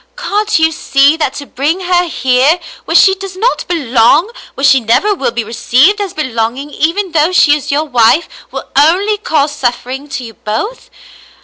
"Can't 0.17 0.57
you 0.57 0.71
see, 0.71 1.15
that 1.17 1.35
to 1.35 1.45
bring 1.45 1.81
her 1.81 2.05
here, 2.07 2.59
where 2.85 2.95
she 2.95 3.13
does 3.13 3.37
not 3.37 3.67
belong— 3.67 4.31
where 4.55 4.63
she 4.63 4.79
never 4.79 5.13
will 5.13 5.29
be 5.29 5.43
received 5.43 6.01
as 6.01 6.11
belong 6.15 6.57
ing, 6.57 6.71
even 6.71 7.11
though 7.11 7.31
she 7.31 7.55
is 7.55 7.71
your 7.71 7.83
wife— 7.85 8.27
will 8.51 8.67
only 8.75 9.19
cause 9.19 9.51
suffering 9.51 10.09
to 10.09 10.23
you 10.23 10.33
both 10.33 10.89